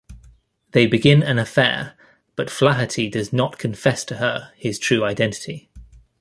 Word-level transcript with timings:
They 0.71 0.87
begin 0.87 1.21
an 1.21 1.37
affair, 1.37 1.93
but 2.35 2.49
Flaherty 2.49 3.07
does 3.07 3.31
not 3.31 3.59
confess 3.59 4.03
to 4.05 4.15
her 4.15 4.51
his 4.57 4.79
true 4.79 5.03
identity. 5.03 5.69